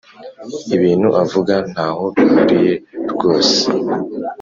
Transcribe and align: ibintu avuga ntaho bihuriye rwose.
ibintu 0.75 1.07
avuga 1.23 1.53
ntaho 1.71 2.03
bihuriye 2.15 2.73
rwose. 3.11 3.57